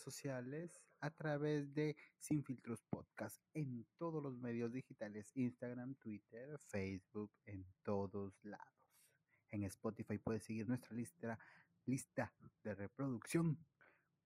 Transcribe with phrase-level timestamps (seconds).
[0.00, 7.30] sociales a través de Sin Filtros Podcast en todos los medios digitales, Instagram, Twitter, Facebook,
[7.46, 8.64] en todos lados.
[9.50, 11.38] En Spotify puedes seguir nuestra lista,
[11.86, 13.58] lista de reproducción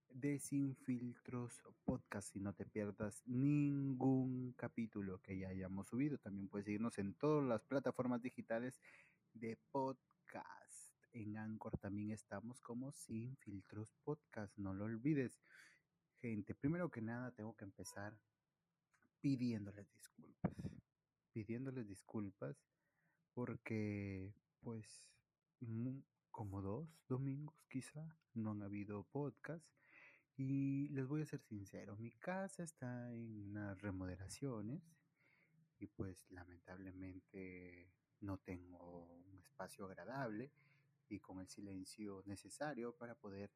[0.09, 6.19] de Sin Filtros Podcast y no te pierdas ningún capítulo que ya hayamos subido.
[6.19, 8.81] También puedes seguirnos en todas las plataformas digitales
[9.33, 10.68] de podcast.
[11.13, 15.41] En Anchor también estamos como Sin Filtros Podcast, no lo olvides.
[16.21, 18.19] Gente, primero que nada tengo que empezar
[19.21, 20.53] pidiéndoles disculpas.
[21.33, 22.57] Pidiéndoles disculpas
[23.33, 25.07] porque pues
[26.31, 29.65] como dos domingos quizá no han habido podcast
[30.37, 34.83] y les voy a ser sincero, mi casa está en unas remodelaciones
[35.81, 40.53] y pues lamentablemente no tengo un espacio agradable
[41.09, 43.53] y con el silencio necesario para poder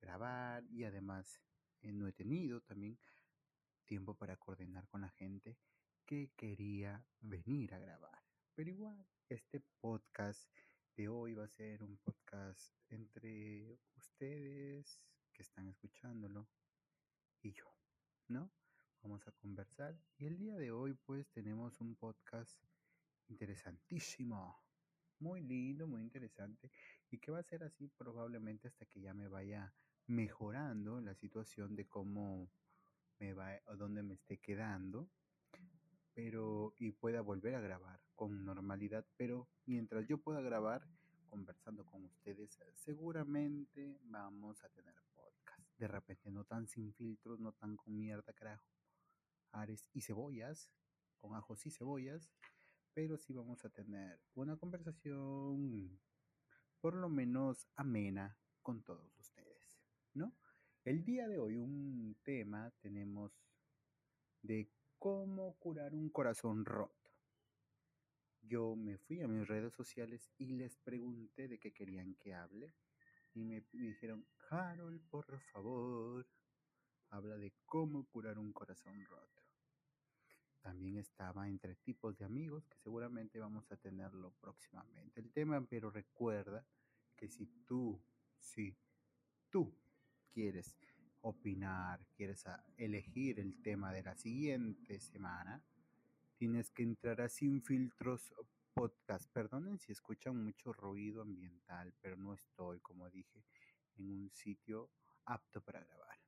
[0.00, 1.40] grabar y además
[1.80, 2.98] eh, no he tenido también
[3.84, 5.58] tiempo para coordinar con la gente
[6.04, 8.22] que quería venir a grabar.
[8.54, 10.50] Pero igual, este podcast
[10.96, 15.00] de hoy va a ser un podcast entre ustedes
[15.32, 16.48] que están escuchándolo
[17.42, 17.66] y yo,
[18.28, 18.52] ¿no?
[19.02, 22.58] Vamos a conversar y el día de hoy pues tenemos un podcast
[23.28, 24.63] interesantísimo,
[25.20, 26.70] muy lindo, muy interesante
[27.10, 29.72] y que va a ser así probablemente hasta que ya me vaya
[30.06, 32.48] mejorando la situación de cómo
[33.18, 35.08] me va o dónde me esté quedando
[36.14, 40.86] pero y pueda volver a grabar con normalidad, pero mientras yo pueda grabar
[41.28, 44.94] conversando con ustedes, seguramente vamos a tener
[45.78, 48.66] de repente, no tan sin filtros, no tan con mierda, carajo,
[49.50, 50.70] ares y cebollas,
[51.18, 52.30] con ajos y cebollas,
[52.94, 56.00] pero sí vamos a tener una conversación
[56.80, 59.80] por lo menos amena con todos ustedes,
[60.14, 60.32] ¿no?
[60.84, 63.32] El día de hoy un tema tenemos
[64.42, 67.10] de cómo curar un corazón roto.
[68.42, 72.74] Yo me fui a mis redes sociales y les pregunté de qué querían que hable
[73.32, 76.28] y me dijeron, Harold, por favor,
[77.10, 79.43] habla de cómo curar un corazón roto.
[80.64, 85.20] También estaba entre tipos de amigos que seguramente vamos a tenerlo próximamente.
[85.20, 86.64] El tema, pero recuerda
[87.14, 88.00] que si tú,
[88.38, 88.74] si
[89.50, 89.76] tú
[90.32, 90.74] quieres
[91.20, 92.46] opinar, quieres
[92.78, 95.62] elegir el tema de la siguiente semana,
[96.38, 98.32] tienes que entrar a Sin Filtros
[98.72, 99.30] podcast.
[99.32, 103.44] Perdonen si escuchan mucho ruido ambiental, pero no estoy, como dije,
[103.98, 104.88] en un sitio
[105.26, 106.18] apto para grabar.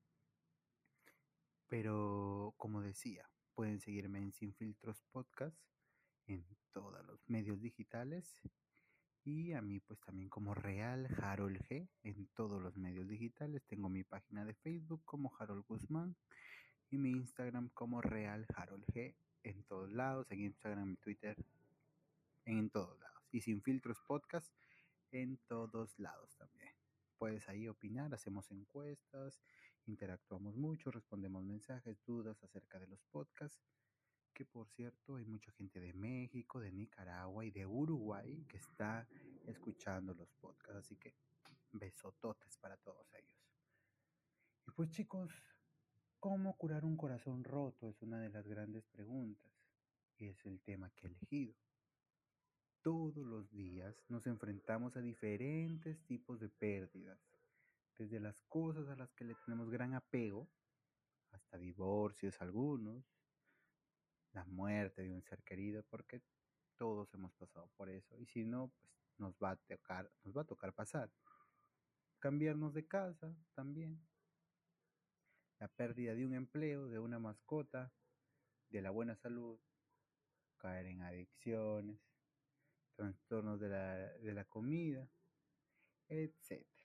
[1.68, 5.56] Pero, como decía, pueden seguirme en Sin Filtros Podcast
[6.26, 8.38] en todos los medios digitales
[9.24, 13.64] y a mí pues también como Real Harold G en todos los medios digitales.
[13.66, 16.14] Tengo mi página de Facebook como Harold Guzmán
[16.90, 21.42] y mi Instagram como Real Harold G en todos lados, en Instagram y Twitter
[22.44, 23.24] en todos lados.
[23.32, 24.52] Y sin filtros podcast
[25.12, 26.74] en todos lados también.
[27.16, 29.40] Puedes ahí opinar, hacemos encuestas,
[29.88, 33.62] interactuamos mucho, respondemos mensajes, dudas acerca de los podcasts.
[34.32, 39.08] Que por cierto, hay mucha gente de México, de Nicaragua y de Uruguay que está
[39.46, 40.76] escuchando los podcasts.
[40.76, 41.14] Así que
[41.72, 43.38] besototes para todos ellos.
[44.66, 45.32] Y pues chicos,
[46.20, 47.88] ¿cómo curar un corazón roto?
[47.88, 49.52] Es una de las grandes preguntas.
[50.18, 51.54] Y es el tema que he elegido
[52.86, 57.18] todos los días nos enfrentamos a diferentes tipos de pérdidas,
[57.98, 60.48] desde las cosas a las que le tenemos gran apego,
[61.30, 63.04] hasta divorcios algunos,
[64.32, 66.22] la muerte de un ser querido, porque
[66.76, 70.42] todos hemos pasado por eso, y si no, pues nos va a tocar, nos va
[70.42, 71.10] a tocar pasar.
[72.18, 74.00] Cambiarnos de casa también.
[75.58, 77.92] La pérdida de un empleo, de una mascota,
[78.68, 79.58] de la buena salud,
[80.58, 81.98] caer en adicciones,
[82.94, 85.08] trastornos de la, de la comida,
[86.08, 86.75] etc.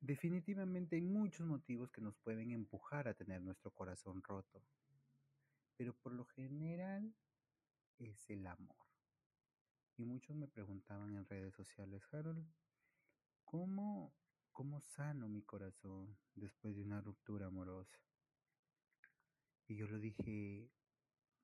[0.00, 4.62] Definitivamente hay muchos motivos que nos pueden empujar a tener nuestro corazón roto,
[5.76, 7.14] pero por lo general
[7.98, 8.86] es el amor.
[9.96, 12.46] Y muchos me preguntaban en redes sociales, Harold,
[13.44, 14.14] ¿cómo,
[14.52, 17.98] cómo sano mi corazón después de una ruptura amorosa?
[19.66, 20.70] Y yo lo dije,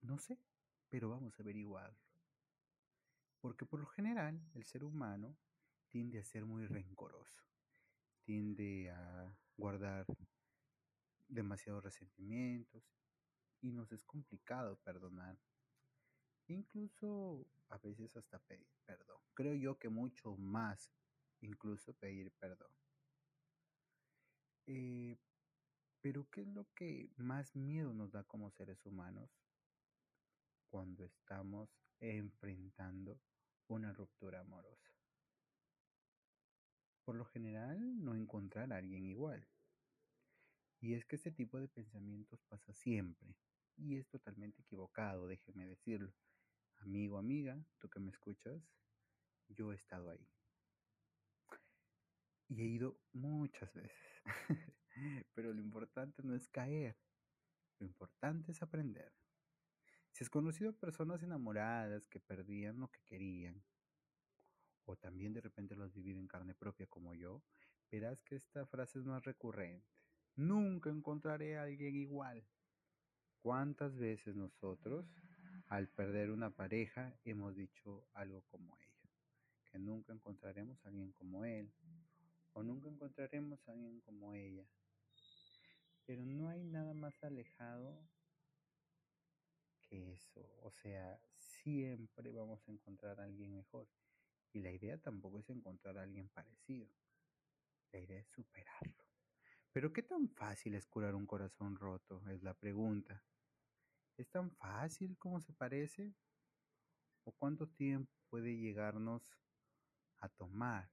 [0.02, 0.38] no sé,
[0.88, 1.99] pero vamos a averiguarlo.
[3.40, 5.37] Porque por lo general el ser humano
[5.88, 7.43] tiende a ser muy rencoroso,
[8.24, 10.06] tiende a guardar
[11.28, 12.84] demasiados resentimientos
[13.60, 15.38] y nos es complicado perdonar.
[16.48, 19.20] Incluso a veces hasta pedir perdón.
[19.34, 20.90] Creo yo que mucho más
[21.40, 22.70] incluso pedir perdón.
[24.66, 25.16] Eh,
[26.00, 29.30] pero ¿qué es lo que más miedo nos da como seres humanos
[30.68, 31.70] cuando estamos
[32.00, 33.20] enfrentando
[33.68, 34.91] una ruptura amorosa?
[37.04, 39.46] Por lo general, no encontrar a alguien igual.
[40.81, 43.37] Y es que este tipo de pensamientos pasa siempre.
[43.76, 46.12] Y es totalmente equivocado, déjeme decirlo.
[46.78, 48.60] Amigo, amiga, tú que me escuchas,
[49.49, 50.28] yo he estado ahí.
[52.49, 54.22] Y he ido muchas veces.
[55.34, 56.96] Pero lo importante no es caer.
[57.78, 59.12] Lo importante es aprender.
[60.12, 63.64] Si has conocido personas enamoradas que perdían lo que querían,
[64.84, 67.43] o también de repente lo has en carne propia como yo,
[67.90, 69.87] verás que esta frase es más recurrente.
[70.37, 72.44] Nunca encontraré a alguien igual.
[73.43, 75.06] ¿Cuántas veces nosotros,
[75.67, 79.11] al perder una pareja, hemos dicho algo como ello?
[79.70, 81.73] Que nunca encontraremos a alguien como él,
[82.52, 84.67] o nunca encontraremos a alguien como ella.
[86.06, 88.08] Pero no hay nada más alejado
[89.88, 90.46] que eso.
[90.62, 93.88] O sea, siempre vamos a encontrar a alguien mejor.
[94.52, 96.88] Y la idea tampoco es encontrar a alguien parecido.
[97.93, 99.04] La idea es superarlo.
[99.72, 102.22] Pero ¿qué tan fácil es curar un corazón roto?
[102.28, 103.25] Es la pregunta.
[104.19, 106.14] ¿Es tan fácil como se parece?
[107.25, 109.22] ¿O cuánto tiempo puede llegarnos
[110.19, 110.90] a tomar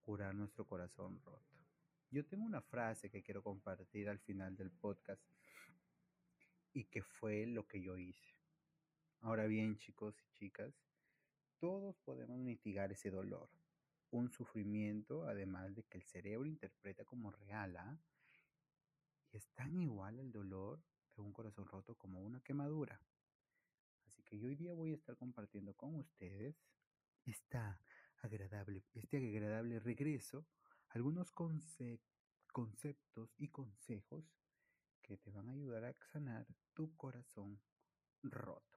[0.00, 1.52] curar nuestro corazón roto?
[2.10, 5.22] Yo tengo una frase que quiero compartir al final del podcast
[6.72, 8.34] y que fue lo que yo hice.
[9.20, 10.74] Ahora bien, chicos y chicas,
[11.62, 13.48] todos podemos mitigar ese dolor,
[14.10, 17.96] un sufrimiento, además de que el cerebro interpreta como real, ¿ah?
[19.30, 20.82] Y es tan igual el dolor
[21.14, 23.00] de un corazón roto como una quemadura.
[24.06, 26.56] Así que yo hoy día voy a estar compartiendo con ustedes
[28.22, 30.44] agradable, este agradable regreso,
[30.88, 34.24] algunos conceptos y consejos
[35.00, 36.44] que te van a ayudar a sanar
[36.74, 37.60] tu corazón
[38.24, 38.71] roto.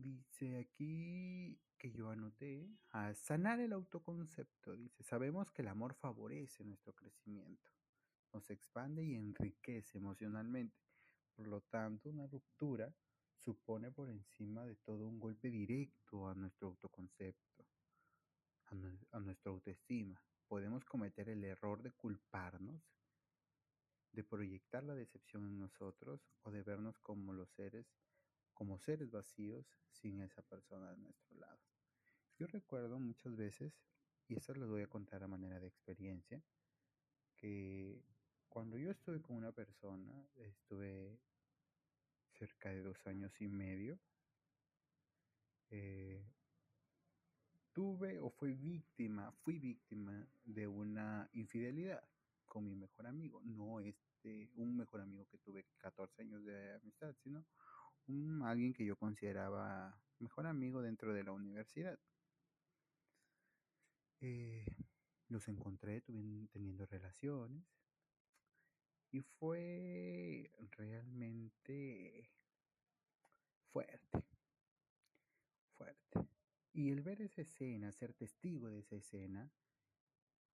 [0.00, 4.74] Dice aquí que yo anoté a sanar el autoconcepto.
[4.74, 7.70] Dice, sabemos que el amor favorece nuestro crecimiento,
[8.32, 10.80] nos expande y enriquece emocionalmente.
[11.34, 12.94] Por lo tanto, una ruptura
[13.34, 17.66] supone por encima de todo un golpe directo a nuestro autoconcepto,
[18.66, 20.18] a, a nuestra autoestima.
[20.46, 22.82] Podemos cometer el error de culparnos,
[24.12, 27.86] de proyectar la decepción en nosotros o de vernos como los seres
[28.60, 31.58] como seres vacíos sin esa persona a nuestro lado.
[32.36, 33.72] Yo recuerdo muchas veces,
[34.28, 36.44] y esto lo voy a contar a manera de experiencia,
[37.38, 38.04] que
[38.50, 41.18] cuando yo estuve con una persona, estuve
[42.34, 43.98] cerca de dos años y medio,
[45.70, 46.22] eh,
[47.72, 52.06] tuve o fui víctima, fui víctima de una infidelidad
[52.44, 57.14] con mi mejor amigo, no este, un mejor amigo que tuve 14 años de amistad,
[57.22, 57.46] sino
[58.44, 61.98] alguien que yo consideraba mejor amigo dentro de la universidad.
[64.20, 64.66] Eh,
[65.28, 67.64] los encontré teniendo relaciones
[69.12, 72.30] y fue realmente
[73.72, 74.24] fuerte,
[75.76, 76.28] fuerte.
[76.72, 79.50] Y el ver esa escena, ser testigo de esa escena,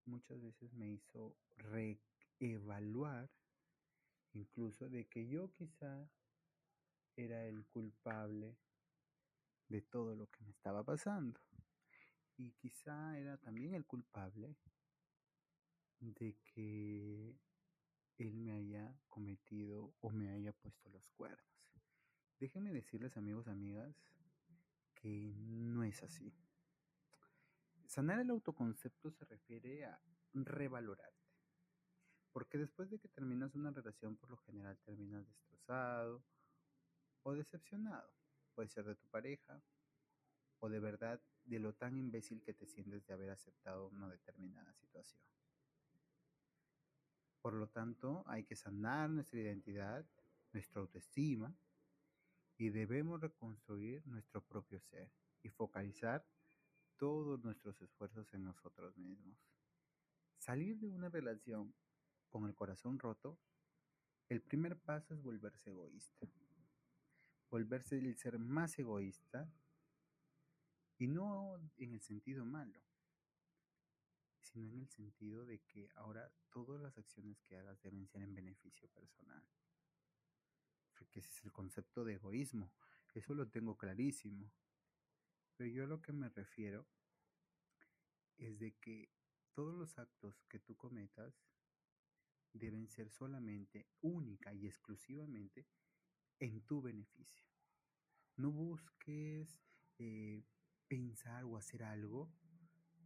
[0.05, 3.31] muchas veces me hizo reevaluar
[4.33, 6.09] incluso de que yo quizá
[7.17, 8.57] era el culpable
[9.69, 11.41] de todo lo que me estaba pasando.
[12.37, 14.57] Y quizá era también el culpable
[15.99, 17.35] de que
[18.19, 21.41] él me haya cometido o me haya puesto los cuernos.
[22.39, 23.97] Déjenme decirles amigos, amigas,
[24.95, 26.35] que no es así.
[27.87, 29.99] Sanar el autoconcepto se refiere a
[30.35, 31.17] revalorarte.
[32.33, 36.23] Porque después de que terminas una relación, por lo general terminas destrozado,
[37.27, 38.09] o decepcionado.
[38.55, 39.61] Puede ser de tu pareja
[40.61, 44.73] o de verdad de lo tan imbécil que te sientes de haber aceptado una determinada
[44.75, 45.21] situación.
[47.41, 50.07] Por lo tanto, hay que sanar nuestra identidad,
[50.53, 51.53] nuestra autoestima
[52.59, 55.11] y debemos reconstruir nuestro propio ser
[55.43, 56.25] y focalizar
[56.97, 59.37] todos nuestros esfuerzos en nosotros mismos.
[60.39, 61.75] Salir de una relación
[62.29, 63.37] con el corazón roto,
[64.29, 66.29] el primer paso es volverse egoísta
[67.51, 69.51] volverse el ser más egoísta
[70.99, 72.81] y no en el sentido malo,
[74.41, 78.35] sino en el sentido de que ahora todas las acciones que hagas deben ser en
[78.35, 79.45] beneficio personal.
[80.95, 82.73] porque ese es el concepto de egoísmo.
[83.15, 84.51] Eso lo tengo clarísimo.
[85.57, 86.87] Pero yo a lo que me refiero
[88.39, 89.11] es de que
[89.53, 91.35] todos los actos que tú cometas
[92.53, 95.67] deben ser solamente, única y exclusivamente
[96.39, 97.47] en tu beneficio.
[98.37, 99.61] No busques
[99.99, 100.45] eh,
[100.87, 102.31] pensar o hacer algo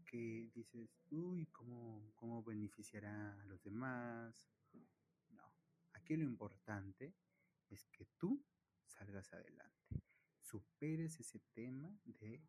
[0.04, 4.50] que dices, uy, ¿cómo, ¿cómo beneficiará a los demás?
[5.28, 5.54] No,
[5.92, 7.14] aquí lo importante
[7.68, 8.44] es que tú
[8.86, 10.02] salgas adelante,
[10.40, 12.42] superes ese tema de,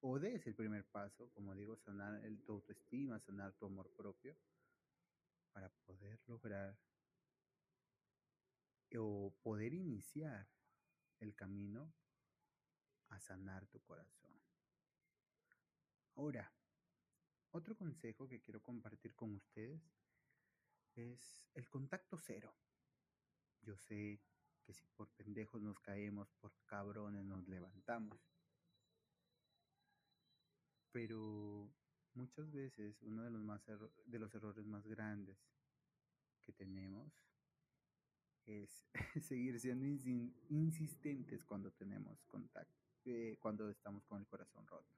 [0.00, 4.36] o des el primer paso, como digo, sanar el, tu autoestima, sanar tu amor propio,
[5.52, 6.78] para poder lograr
[8.98, 10.48] o poder iniciar
[11.20, 11.92] el camino
[13.08, 14.30] a sanar tu corazón.
[16.14, 16.52] Ahora,
[17.52, 19.82] otro consejo que quiero compartir con ustedes
[20.94, 22.54] es el contacto cero.
[23.62, 24.20] Yo sé
[24.62, 28.20] que si por pendejos nos caemos, por cabrones nos levantamos.
[30.92, 31.72] Pero
[32.14, 33.64] muchas veces uno de los, más
[34.04, 35.38] de los errores más grandes
[36.42, 37.29] que tenemos
[38.46, 38.86] es
[39.22, 39.86] seguir siendo
[40.48, 44.88] insistentes cuando tenemos contacto, eh, cuando estamos con el corazón roto.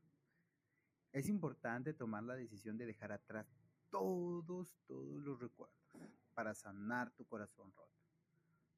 [1.12, 3.46] Es importante tomar la decisión de dejar atrás
[3.90, 5.76] todos, todos los recuerdos
[6.34, 7.92] para sanar tu corazón roto.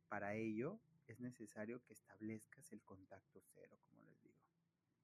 [0.09, 4.35] Para ello es necesario que establezcas el contacto cero, como les digo.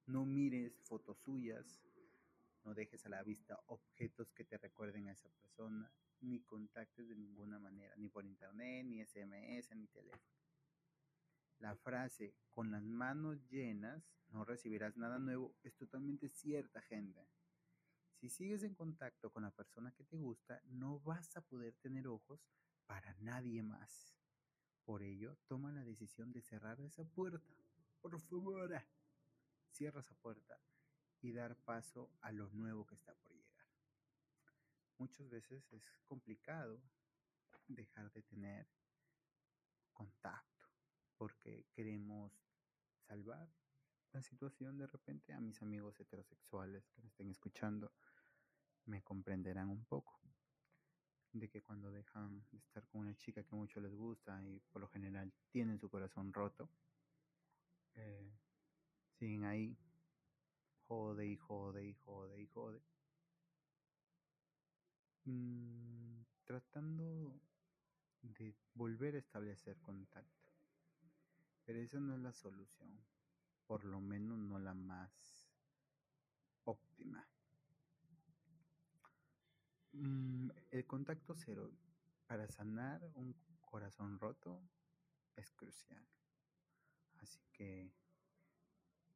[0.07, 1.81] No mires fotos suyas,
[2.63, 5.91] no dejes a la vista objetos que te recuerden a esa persona,
[6.21, 10.41] ni contactes de ninguna manera, ni por internet, ni SMS, ni teléfono.
[11.59, 17.27] La frase con las manos llenas no recibirás nada nuevo es totalmente cierta, gente.
[18.15, 22.07] Si sigues en contacto con la persona que te gusta, no vas a poder tener
[22.07, 22.39] ojos
[22.85, 24.15] para nadie más.
[24.85, 27.55] Por ello, toma la decisión de cerrar esa puerta.
[28.01, 28.71] Por favor,
[29.71, 30.59] cierra esa puerta
[31.21, 33.40] y dar paso a lo nuevo que está por llegar.
[35.01, 36.79] Muchas veces es complicado
[37.67, 38.67] dejar de tener
[39.93, 40.67] contacto
[41.17, 42.31] porque queremos
[43.07, 43.51] salvar
[44.11, 47.91] la situación de repente a mis amigos heterosexuales que me estén escuchando
[48.85, 50.21] me comprenderán un poco
[51.33, 54.83] de que cuando dejan de estar con una chica que mucho les gusta y por
[54.83, 56.69] lo general tienen su corazón roto
[57.95, 58.37] eh,
[59.17, 59.75] siguen ahí
[60.85, 62.83] jode y jode y jode y jode
[65.25, 67.39] mm, tratando
[68.21, 70.41] de volver a establecer contacto
[71.65, 72.89] pero esa no es la solución,
[73.65, 75.47] por lo menos no la más
[76.65, 77.25] óptima.
[79.93, 81.71] Mm, el contacto cero
[82.25, 84.61] para sanar un corazón roto
[85.35, 86.05] es crucial.
[87.19, 87.91] Así que,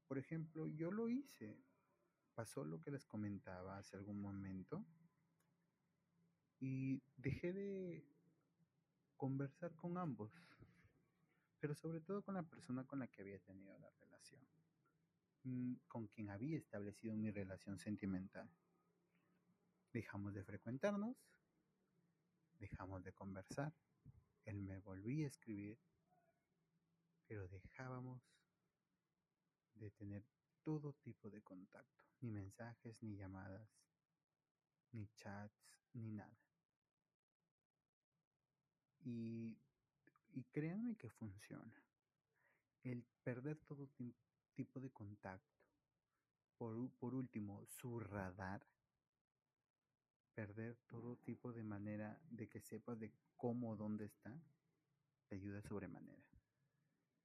[0.07, 1.61] por ejemplo, yo lo hice.
[2.35, 4.85] Pasó lo que les comentaba hace algún momento
[6.59, 8.05] y dejé de
[9.17, 10.31] conversar con ambos
[11.65, 14.39] pero sobre todo con la persona con la que había tenido la relación,
[15.45, 18.47] mm, con quien había establecido mi relación sentimental.
[19.91, 21.17] Dejamos de frecuentarnos,
[22.59, 23.73] dejamos de conversar,
[24.43, 25.79] él me volvía a escribir,
[27.25, 28.21] pero dejábamos
[29.73, 30.23] de tener
[30.61, 33.67] todo tipo de contacto, ni mensajes, ni llamadas,
[34.91, 36.44] ni chats, ni nada.
[39.05, 39.55] Y
[40.51, 41.83] créanme que funciona.
[42.83, 43.87] El perder todo
[44.53, 45.61] tipo de contacto.
[46.57, 48.65] Por, por último, su radar.
[50.33, 54.37] Perder todo tipo de manera de que sepas de cómo, dónde está,
[55.27, 56.27] te ayuda sobremanera.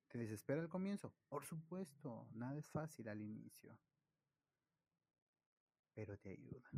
[0.08, 1.12] ¿Te desespera al comienzo?
[1.28, 3.78] Por supuesto, nada es fácil al inicio.
[5.94, 6.70] Pero te ayuda.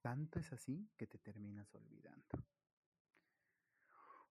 [0.00, 2.26] Tanto es así que te terminas olvidando.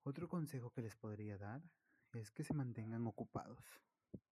[0.04, 1.64] Otro consejo que les podría dar
[2.12, 3.64] es que se mantengan ocupados.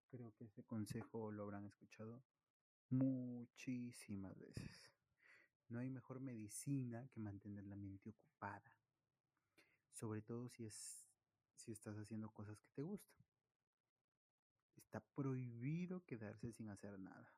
[0.10, 2.24] Creo que ese consejo lo habrán escuchado
[2.90, 4.92] muchísimas veces.
[5.70, 8.78] No hay mejor medicina que mantener la mente ocupada.
[9.94, 11.08] Sobre todo si es
[11.56, 13.26] si estás haciendo cosas que te gustan.
[14.76, 17.34] Está prohibido quedarse sin hacer nada.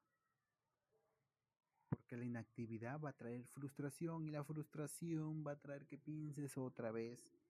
[1.90, 6.58] Porque la inactividad va a traer frustración y la frustración va a traer que pienses
[6.58, 7.43] otra vez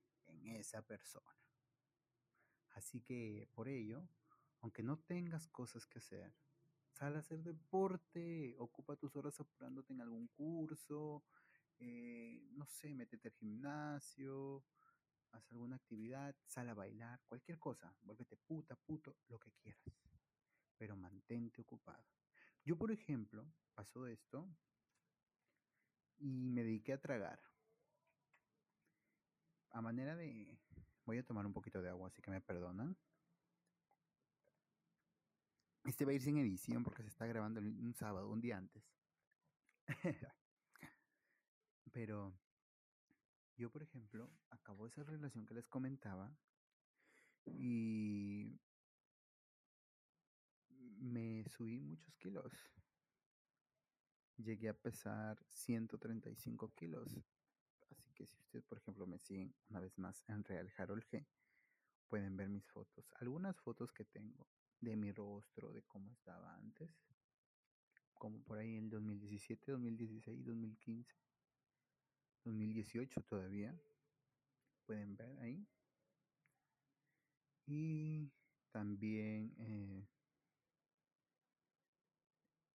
[0.45, 1.35] esa persona.
[2.71, 4.07] Así que por ello,
[4.61, 6.33] aunque no tengas cosas que hacer,
[6.91, 11.23] sal a hacer deporte, ocupa tus horas apurándote en algún curso,
[11.79, 14.63] eh, no sé, métete al gimnasio,
[15.31, 19.83] haz alguna actividad, sal a bailar, cualquier cosa, vuélvete puta, puto, lo que quieras,
[20.77, 22.05] pero mantente ocupado.
[22.63, 24.49] Yo, por ejemplo, pasó esto
[26.17, 27.52] y me dediqué a tragar.
[29.73, 30.57] A manera de...
[31.05, 32.95] Voy a tomar un poquito de agua, así que me perdonan.
[35.83, 38.83] Este va a ir sin edición porque se está grabando un sábado, un día antes.
[41.91, 42.33] Pero
[43.57, 46.33] yo, por ejemplo, acabó esa relación que les comentaba
[47.45, 48.59] y
[50.99, 52.53] me subí muchos kilos.
[54.37, 57.23] Llegué a pesar 135 kilos.
[58.13, 61.25] Que si ustedes, por ejemplo, me siguen una vez más en Real Harold G,
[62.07, 63.11] pueden ver mis fotos.
[63.15, 64.47] Algunas fotos que tengo
[64.79, 66.91] de mi rostro, de cómo estaba antes.
[68.13, 71.15] Como por ahí en 2017, 2016, 2015.
[72.45, 73.75] 2018 todavía.
[74.85, 75.65] Pueden ver ahí.
[77.65, 78.29] Y
[78.71, 80.07] también, eh,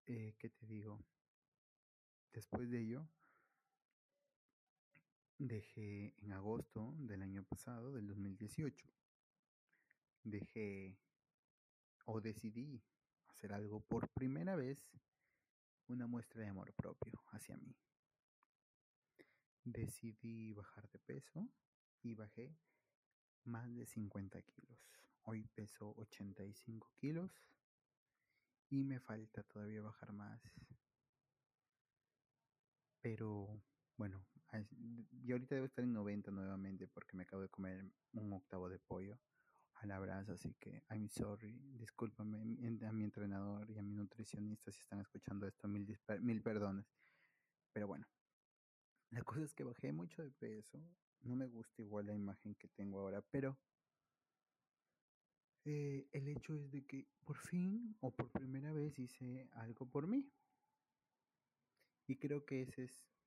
[0.07, 0.99] eh, ¿qué te digo?
[2.33, 3.07] Después de ello,
[5.39, 8.87] dejé en agosto del año pasado, del 2018,
[10.25, 10.99] dejé
[12.05, 12.83] o decidí
[13.29, 14.79] hacer algo por primera vez,
[15.87, 17.75] una muestra de amor propio hacia mí
[19.73, 21.49] decidí bajar de peso
[22.03, 22.57] y bajé
[23.45, 24.79] más de 50 kilos.
[25.23, 27.31] Hoy peso 85 kilos
[28.71, 30.41] y me falta todavía bajar más.
[33.01, 33.63] Pero
[33.97, 34.25] bueno,
[35.23, 38.79] yo ahorita debo estar en 90 nuevamente porque me acabo de comer un octavo de
[38.79, 39.19] pollo
[39.75, 44.73] a la brasa, así que I'm sorry, discúlpame a mi entrenador y a mi nutricionista
[44.73, 45.87] si están escuchando esto, mil,
[46.21, 46.87] mil perdones.
[47.73, 48.07] Pero bueno,
[49.11, 50.83] la cosa es que bajé mucho de peso.
[51.21, 53.57] No me gusta igual la imagen que tengo ahora, pero
[55.65, 60.07] eh, el hecho es de que por fin o por primera vez hice algo por
[60.07, 60.29] mí.
[62.07, 63.18] Y creo que ese es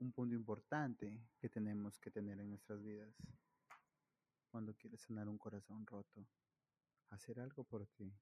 [0.00, 3.14] un punto importante que tenemos que tener en nuestras vidas.
[4.50, 6.26] Cuando quieres sanar un corazón roto,
[7.10, 8.12] hacer algo por ti.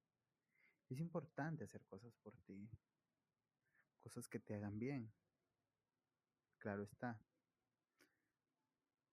[0.88, 2.68] Es importante hacer cosas por ti.
[4.00, 5.12] Cosas que te hagan bien
[6.58, 7.20] claro está.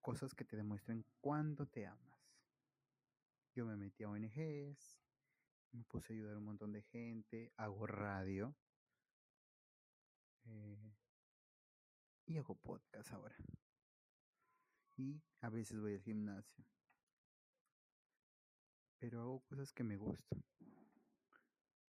[0.01, 2.19] Cosas que te demuestren cuánto te amas.
[3.53, 4.99] Yo me metí a ONGs,
[5.71, 8.55] me puse a ayudar a un montón de gente, hago radio
[10.43, 10.93] eh,
[12.25, 13.35] y hago podcast ahora.
[14.97, 16.65] Y a veces voy al gimnasio.
[18.97, 20.43] Pero hago cosas que me gustan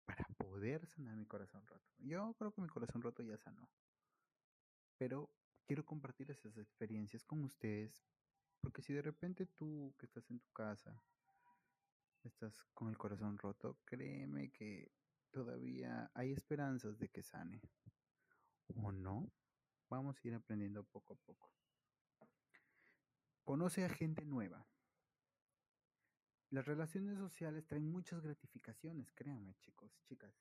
[0.06, 1.94] para poder sanar mi corazón roto.
[2.00, 3.70] Yo creo que mi corazón roto ya sanó.
[4.98, 5.30] Pero
[5.66, 8.06] quiero compartir esas experiencias con ustedes,
[8.62, 11.04] porque si de repente tú que estás en tu casa,
[12.24, 14.92] estás con el corazón roto, créeme que
[15.32, 17.62] todavía hay esperanzas de que sane.
[18.76, 19.30] ¿O no?
[19.94, 21.52] Vamos a ir aprendiendo poco a poco.
[23.44, 24.66] Conoce a gente nueva.
[26.50, 30.34] Las relaciones sociales traen muchas gratificaciones, créanme chicos, chicas.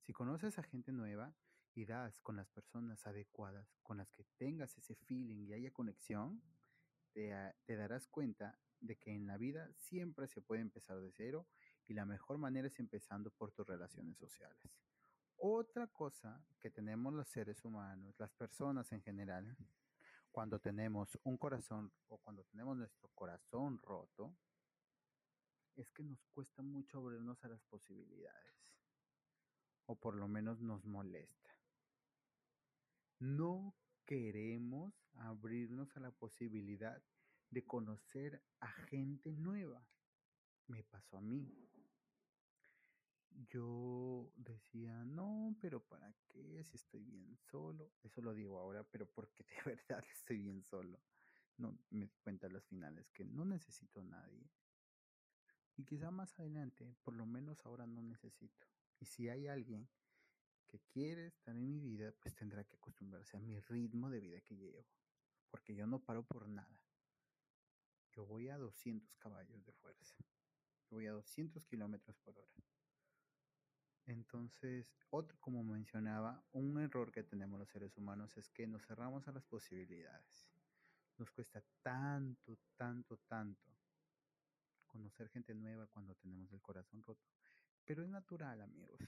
[0.00, 1.32] Si conoces a gente nueva,
[1.72, 6.42] y das con las personas adecuadas, con las que tengas ese feeling y haya conexión,
[7.12, 7.30] te,
[7.68, 11.46] darás cuenta de que en la vida siempre se puede empezar de cero
[11.86, 14.58] y la mejor manera es empezando por tus relaciones sociales.
[15.36, 19.56] Otra cosa que tenemos los seres humanos, las personas en general,
[20.30, 24.34] cuando tenemos un corazón o cuando tenemos nuestro corazón roto,
[25.76, 28.54] es que nos cuesta mucho abrirnos a las posibilidades.
[29.86, 31.44] O por lo menos nos molesta
[33.24, 37.02] no queremos abrirnos a la posibilidad
[37.50, 39.86] de conocer a gente nueva.
[40.66, 41.73] Me pasó a mí.
[43.36, 46.62] Yo decía, no, pero ¿para qué?
[46.64, 47.92] Si estoy bien solo.
[48.02, 51.00] Eso lo digo ahora, pero porque de verdad estoy bien solo.
[51.56, 54.50] No me di cuenta a finales que no necesito a nadie.
[55.76, 58.66] Y quizá más adelante, por lo menos ahora no necesito.
[59.00, 59.88] Y si hay alguien
[60.66, 64.40] que quiere estar en mi vida, pues tendrá que acostumbrarse a mi ritmo de vida
[64.40, 64.86] que llevo.
[65.50, 66.80] Porque yo no paro por nada.
[68.12, 70.16] Yo voy a 200 caballos de fuerza.
[70.88, 72.54] Yo voy a 200 kilómetros por hora.
[74.06, 79.26] Entonces, otro, como mencionaba, un error que tenemos los seres humanos es que nos cerramos
[79.28, 80.48] a las posibilidades.
[81.16, 83.74] Nos cuesta tanto, tanto, tanto
[84.86, 87.26] conocer gente nueva cuando tenemos el corazón roto.
[87.84, 89.00] Pero es natural, amigos.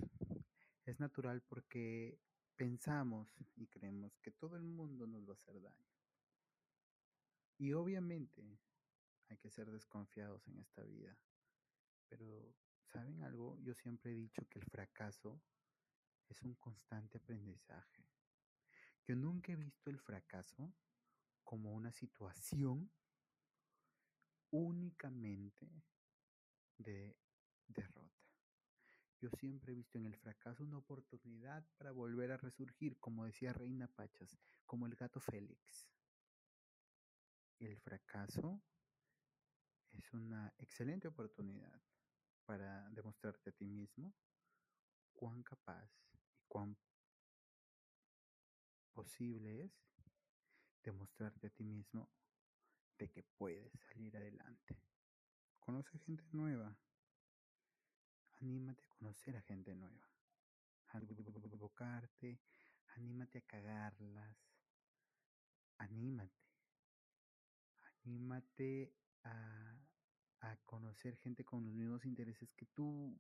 [0.85, 2.19] Es natural porque
[2.57, 5.87] pensamos y creemos que todo el mundo nos va a hacer daño.
[7.59, 8.59] Y obviamente
[9.29, 11.17] hay que ser desconfiados en esta vida.
[12.09, 12.55] Pero,
[12.87, 13.59] ¿saben algo?
[13.63, 15.41] Yo siempre he dicho que el fracaso
[16.29, 18.05] es un constante aprendizaje.
[19.05, 20.73] Yo nunca he visto el fracaso
[21.45, 22.91] como una situación
[24.51, 25.71] únicamente
[26.79, 27.17] de
[27.69, 28.27] derrota.
[29.21, 33.53] Yo siempre he visto en el fracaso una oportunidad para volver a resurgir, como decía
[33.53, 35.89] Reina Pachas, como el gato Félix.
[37.59, 38.61] El fracaso
[39.93, 41.81] es una excelente oportunidad
[42.47, 44.15] para demostrarte a ti mismo
[45.13, 46.77] cuán capaz y cuán
[48.93, 49.73] posible es
[50.83, 52.09] demostrarte a ti mismo
[52.99, 54.81] de que puedes salir adelante.
[55.59, 56.79] Conoce gente nueva.
[58.41, 60.09] Anímate a conocer a gente nueva.
[60.93, 62.41] A equivocarte.
[62.95, 64.37] Anímate a cagarlas.
[65.79, 66.47] Anímate.
[68.05, 69.76] Anímate a,
[70.51, 73.19] a conocer gente con los mismos intereses que tú.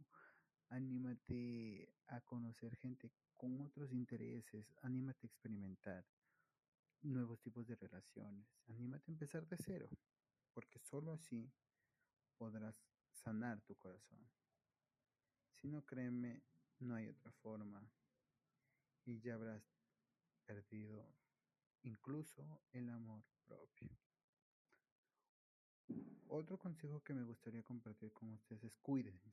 [0.69, 4.73] Anímate a conocer gente con otros intereses.
[4.83, 6.07] Anímate a experimentar
[7.03, 8.47] nuevos tipos de relaciones.
[8.69, 9.89] Anímate a empezar de cero,
[10.53, 11.51] porque solo así
[12.37, 12.77] podrás
[13.13, 14.21] sanar tu corazón.
[15.51, 16.43] Si no, créeme,
[16.81, 17.89] no hay otra forma
[19.05, 19.63] y ya habrás
[20.45, 21.13] perdido
[21.83, 24.06] incluso el amor propio.
[26.29, 29.31] Otro consejo que me gustaría compartir con ustedes es cuídense.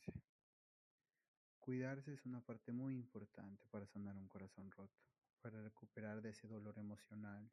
[1.59, 5.01] Cuidarse es una parte muy importante para sanar un corazón roto,
[5.41, 7.49] para recuperar de ese dolor emocional.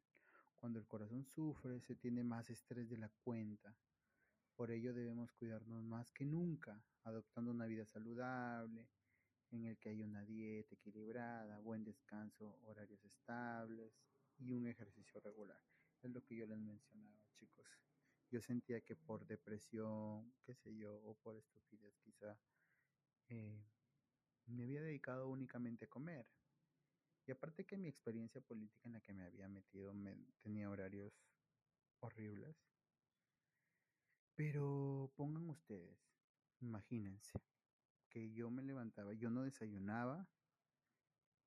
[0.57, 3.75] Cuando el corazón sufre, se tiene más estrés de la cuenta.
[4.55, 8.89] Por ello debemos cuidarnos más que nunca, adoptando una vida saludable,
[9.49, 13.91] en el que hay una dieta equilibrada, buen descanso, horarios estables
[14.37, 15.61] y un ejercicio regular.
[16.03, 17.65] Es lo que yo les mencionaba, chicos.
[18.31, 22.39] Yo sentía que por depresión, qué sé yo, o por estupidez quizá,
[23.27, 23.61] eh,
[24.45, 26.25] me había dedicado únicamente a comer.
[27.27, 31.13] Y aparte que mi experiencia política en la que me había metido me, tenía horarios
[31.99, 32.55] horribles.
[34.35, 35.99] Pero pongan ustedes,
[36.61, 37.41] imagínense,
[38.09, 40.27] que yo me levantaba, yo no desayunaba,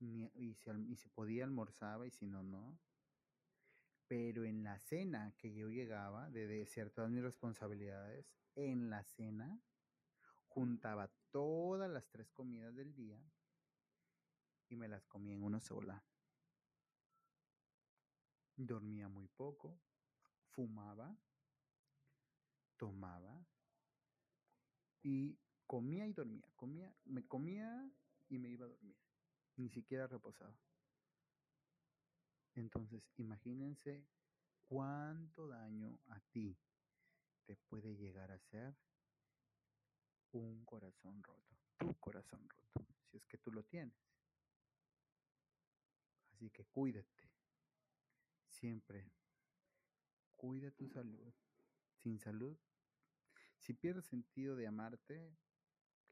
[0.01, 2.79] ni, y, si, y si podía almorzaba y si no, no.
[4.07, 9.03] Pero en la cena que yo llegaba, de, de hacer todas mis responsabilidades, en la
[9.03, 9.61] cena
[10.49, 13.21] juntaba todas las tres comidas del día
[14.69, 16.05] y me las comía en una sola.
[18.57, 19.81] Dormía muy poco,
[20.51, 21.19] fumaba,
[22.77, 23.45] tomaba
[25.03, 25.37] y
[25.67, 27.91] comía y dormía, comía, me comía
[28.29, 28.97] y me iba a dormir,
[29.57, 30.57] ni siquiera reposaba.
[32.55, 34.07] Entonces, imagínense
[34.67, 36.57] cuánto daño a ti
[37.45, 38.75] te puede llegar a hacer
[40.33, 43.95] un corazón roto, tu corazón roto, si es que tú lo tienes.
[46.33, 47.31] Así que cuídate,
[48.49, 49.11] siempre
[50.37, 51.33] cuida tu salud.
[52.03, 52.59] Sin salud,
[53.57, 55.35] si pierdes sentido de amarte,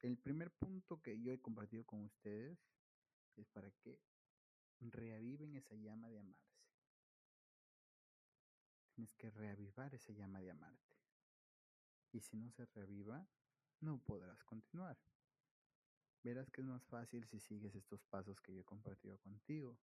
[0.00, 2.58] el primer punto que yo he compartido con ustedes
[3.36, 4.00] es para que
[4.80, 6.62] reaviven esa llama de amarse.
[8.94, 10.96] Tienes que reavivar esa llama de amarte.
[12.12, 13.26] Y si no se reaviva,
[13.80, 14.98] no podrás continuar.
[16.22, 19.78] Verás que es más fácil si sigues estos pasos que yo he compartido contigo.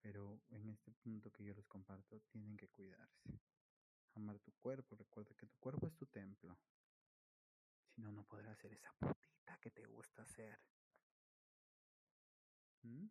[0.00, 3.40] Pero en este punto que yo les comparto, tienen que cuidarse.
[4.14, 4.94] Amar tu cuerpo.
[4.94, 6.56] Recuerda que tu cuerpo es tu templo.
[7.88, 10.58] Si no, no podrás ser esa putita que te gusta hacer.
[12.82, 13.06] ¿Mm?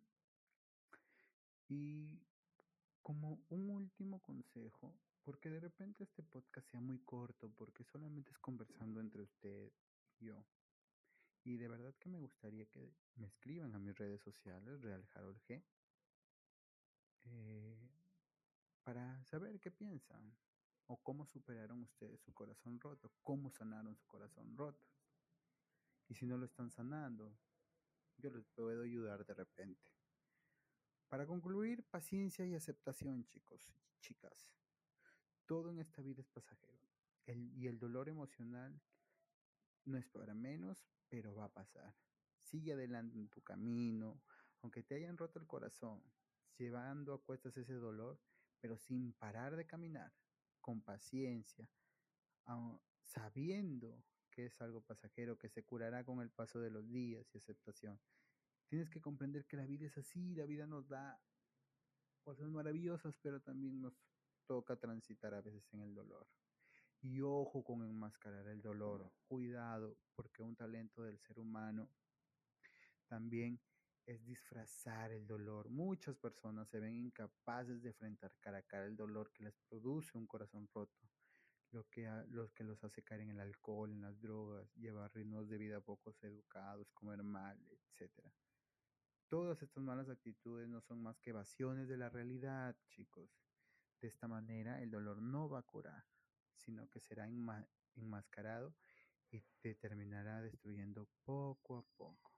[1.68, 2.22] Y
[3.02, 8.40] como un último consejo, porque de repente este podcast sea muy corto, porque solamente es
[8.40, 9.72] conversando entre usted
[10.20, 10.46] y yo.
[11.44, 15.40] Y de verdad que me gustaría que me escriban a mis redes sociales, Real Harold
[15.48, 15.64] G,
[17.26, 17.90] eh,
[18.84, 20.36] para saber qué piensan
[20.88, 24.86] o cómo superaron ustedes su corazón roto, cómo sanaron su corazón roto.
[26.08, 27.36] Y si no lo están sanando,
[28.18, 29.92] yo les puedo ayudar de repente.
[31.16, 34.52] Para concluir, paciencia y aceptación, chicos y chicas.
[35.46, 36.90] Todo en esta vida es pasajero.
[37.26, 38.78] Y el dolor emocional
[39.86, 41.96] no es para menos, pero va a pasar.
[42.42, 44.22] Sigue adelante en tu camino,
[44.62, 46.04] aunque te hayan roto el corazón,
[46.58, 48.20] llevando a cuestas ese dolor,
[48.60, 50.12] pero sin parar de caminar,
[50.60, 51.70] con paciencia,
[52.48, 57.34] uh, sabiendo que es algo pasajero, que se curará con el paso de los días
[57.34, 57.98] y aceptación.
[58.68, 61.22] Tienes que comprender que la vida es así, la vida nos da
[62.22, 63.94] cosas maravillosas, pero también nos
[64.48, 66.28] toca transitar a veces en el dolor.
[67.02, 69.12] Y ojo con enmascarar el dolor.
[69.28, 71.90] Cuidado, porque un talento del ser humano
[73.08, 73.60] también
[74.06, 75.70] es disfrazar el dolor.
[75.70, 80.18] Muchas personas se ven incapaces de enfrentar cara a cara el dolor que les produce
[80.18, 81.10] un corazón roto,
[81.72, 85.50] lo que, los que los hace caer en el alcohol, en las drogas, llevar ritmos
[85.50, 88.12] de vida pocos educados, comer mal, etc.
[89.28, 93.30] Todas estas malas actitudes no son más que evasiones de la realidad, chicos.
[94.00, 96.06] De esta manera el dolor no va a curar,
[96.56, 97.28] sino que será
[97.96, 98.76] enmascarado
[99.32, 102.36] y te terminará destruyendo poco a poco.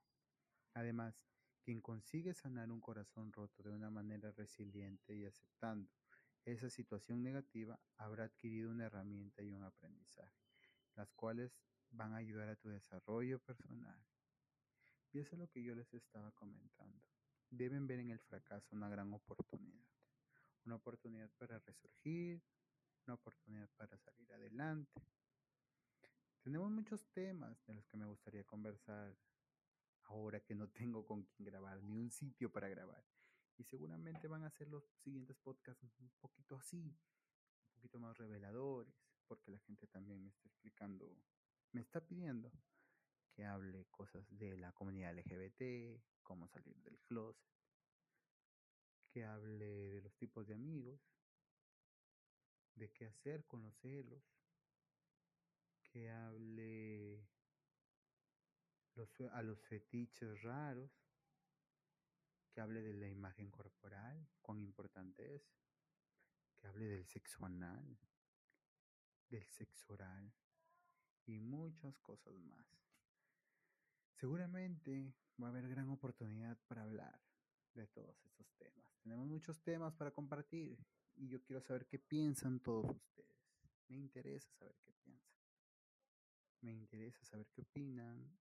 [0.74, 1.26] Además,
[1.62, 5.92] quien consigue sanar un corazón roto de una manera resiliente y aceptando
[6.46, 10.40] esa situación negativa, habrá adquirido una herramienta y un aprendizaje,
[10.94, 14.02] las cuales van a ayudar a tu desarrollo personal.
[15.12, 17.02] Y eso es lo que yo les estaba comentando.
[17.50, 19.86] Deben ver en el fracaso una gran oportunidad.
[20.64, 22.42] Una oportunidad para resurgir,
[23.06, 25.00] una oportunidad para salir adelante.
[26.42, 29.16] Tenemos muchos temas de los que me gustaría conversar
[30.04, 33.04] ahora que no tengo con quién grabar, ni un sitio para grabar.
[33.56, 38.94] Y seguramente van a ser los siguientes podcasts un poquito así, un poquito más reveladores,
[39.26, 41.16] porque la gente también me está explicando,
[41.72, 42.52] me está pidiendo
[43.38, 47.40] que hable cosas de la comunidad LGBT, cómo salir del closet,
[49.06, 51.00] que hable de los tipos de amigos,
[52.74, 54.24] de qué hacer con los celos,
[55.84, 57.28] que hable
[59.30, 60.90] a los fetiches raros,
[62.50, 65.48] que hable de la imagen corporal, cuán importante es,
[66.56, 68.00] que hable del sexo anal,
[69.28, 70.32] del sexo oral
[71.24, 72.87] y muchas cosas más.
[74.18, 77.20] Seguramente va a haber gran oportunidad para hablar
[77.74, 78.92] de todos estos temas.
[79.00, 80.76] Tenemos muchos temas para compartir
[81.14, 83.38] y yo quiero saber qué piensan todos ustedes.
[83.86, 85.38] Me interesa saber qué piensan.
[86.62, 88.36] Me interesa saber qué opinan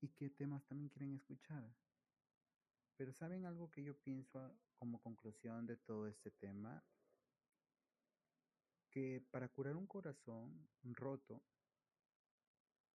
[0.00, 1.72] y qué temas también quieren escuchar.
[2.96, 6.84] Pero ¿saben algo que yo pienso como conclusión de todo este tema?
[8.90, 11.44] Que para curar un corazón roto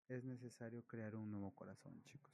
[0.07, 2.33] es necesario crear un nuevo corazón, chicos.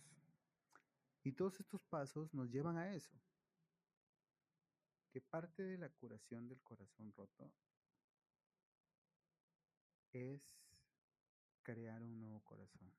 [1.23, 3.19] Y todos estos pasos nos llevan a eso.
[5.11, 7.51] Que parte de la curación del corazón roto
[10.13, 10.41] es
[11.63, 12.91] crear un nuevo corazón.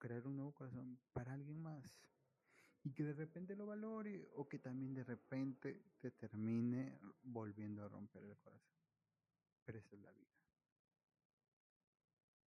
[0.00, 1.84] crear un nuevo corazón para alguien más
[2.82, 7.88] y que de repente lo valore o que también de repente te termine volviendo a
[7.88, 8.74] romper el corazón.
[9.64, 10.39] Pero esa es la vida.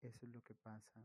[0.03, 1.01] Eso es lo que pasa.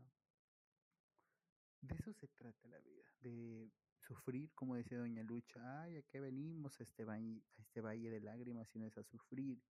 [1.81, 6.19] De eso se trata la vida, de sufrir, como decía doña Lucha, ay, ¿a qué
[6.19, 9.61] venimos a este, valle, a este valle de lágrimas si no es a sufrir?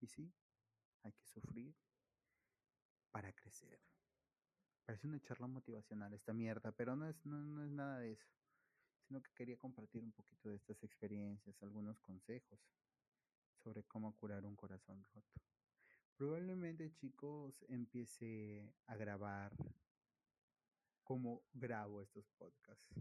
[0.00, 0.30] Y sí,
[1.02, 1.74] hay que sufrir
[3.10, 3.80] para crecer.
[4.84, 8.28] Parece una charla motivacional esta mierda, pero no es, no, es nada de eso.
[9.06, 12.60] Sino que quería compartir un poquito de estas experiencias, algunos consejos
[13.62, 15.53] sobre cómo curar un corazón roto.
[16.16, 19.52] Probablemente, chicos, empiece a grabar
[21.02, 23.00] cómo grabo estos podcasts.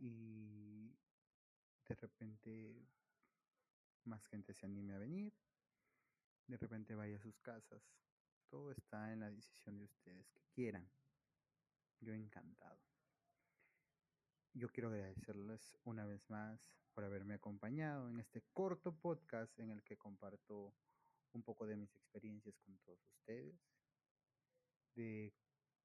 [0.00, 0.92] Y
[1.86, 2.86] de repente
[4.04, 5.34] más gente se anime a venir.
[6.46, 7.82] De repente vaya a sus casas
[8.48, 10.88] todo está en la decisión de ustedes que quieran.
[12.00, 12.80] Yo encantado.
[14.54, 16.60] Yo quiero agradecerles una vez más
[16.94, 20.74] por haberme acompañado en este corto podcast en el que comparto
[21.32, 23.56] un poco de mis experiencias con todos ustedes,
[24.94, 25.32] de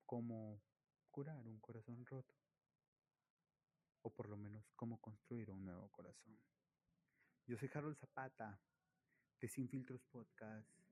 [0.05, 0.61] cómo
[1.11, 2.33] curar un corazón roto,
[4.01, 6.37] o por lo menos cómo construir un nuevo corazón.
[7.45, 8.59] Yo soy Harold Zapata,
[9.39, 10.83] de Sin Filtros Podcast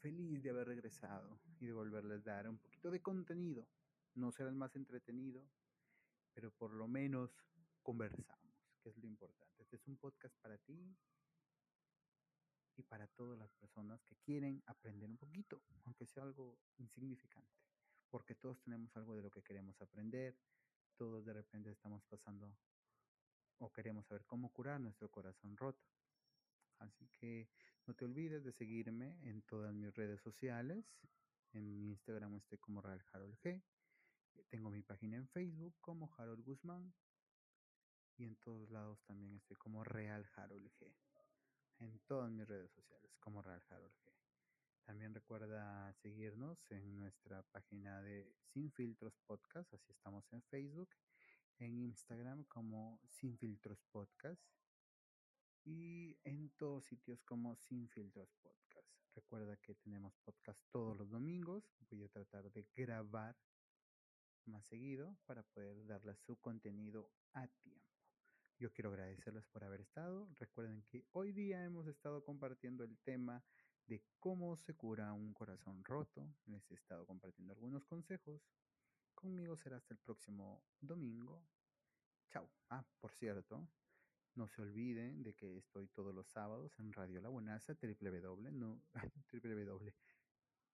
[0.00, 3.66] feliz de haber regresado y de volverles a dar un poquito de contenido.
[4.14, 5.44] No será el más entretenido,
[6.32, 7.30] pero por lo menos
[7.82, 9.62] conversamos, que es lo importante.
[9.62, 10.94] Este es un podcast para ti
[12.76, 17.54] y para todas las personas que quieren aprender un poquito, aunque sea algo insignificante,
[18.10, 20.36] porque todos tenemos algo de lo que queremos aprender,
[20.96, 22.56] todos de repente estamos pasando
[23.58, 25.86] o queremos saber cómo curar nuestro corazón roto.
[26.78, 27.48] Así que
[27.86, 30.84] no te olvides de seguirme en todas mis redes sociales.
[31.52, 33.62] En mi Instagram estoy como Real Harold G.
[34.48, 36.92] Tengo mi página en Facebook como Harold Guzmán.
[38.18, 40.94] Y en todos lados también estoy como Real Harold G.
[41.78, 44.12] En todas mis redes sociales como Real Harold G.
[44.84, 49.74] También recuerda seguirnos en nuestra página de Sin Filtros Podcast.
[49.74, 50.88] Así estamos en Facebook.
[51.58, 54.42] En Instagram como Sin Filtros Podcast
[55.64, 58.88] y en todos sitios como Sin Filtros Podcast.
[59.14, 61.74] Recuerda que tenemos podcast todos los domingos.
[61.90, 63.36] Voy a tratar de grabar
[64.44, 67.95] más seguido para poder darles su contenido a tiempo.
[68.58, 70.30] Yo quiero agradecerles por haber estado.
[70.38, 73.44] Recuerden que hoy día hemos estado compartiendo el tema
[73.86, 76.34] de cómo se cura un corazón roto.
[76.46, 78.42] Les he estado compartiendo algunos consejos.
[79.14, 81.46] Conmigo será hasta el próximo domingo.
[82.30, 82.50] Chao.
[82.70, 83.68] Ah, por cierto,
[84.34, 88.82] no se olviden de que estoy todos los sábados en Radio La Buenaza, www, no,
[89.32, 89.92] www,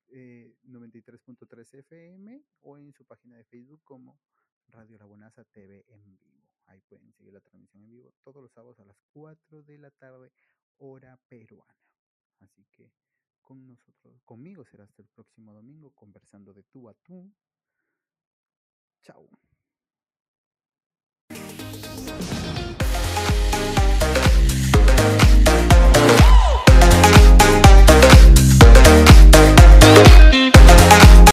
[0.09, 4.21] eh, 93.3 FM o en su página de Facebook como
[4.69, 6.42] Radio La Buenaza TV en vivo.
[6.73, 9.91] Ahí pueden seguir la transmisión en vivo todos los sábados a las 4 de la
[9.91, 10.33] tarde,
[10.79, 11.77] hora peruana.
[12.39, 12.91] Así que
[13.43, 17.31] con nosotros, conmigo será hasta el próximo domingo conversando de tú a tú.
[19.03, 19.29] Chao.